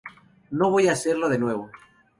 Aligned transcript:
No 0.49 0.71
voy 0.71 0.87
a 0.87 0.93
hacerlo 0.93 1.29
de 1.29 1.37
nuevo. 1.37 1.69